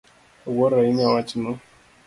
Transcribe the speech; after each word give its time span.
Awuoro 0.47 0.75
ahinya 0.79 1.05
wachno. 1.13 1.49